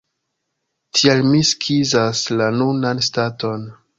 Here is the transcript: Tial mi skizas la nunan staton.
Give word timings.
Tial 0.99 1.21
mi 1.33 1.41
skizas 1.51 2.23
la 2.41 2.49
nunan 2.57 3.05
staton. 3.11 3.71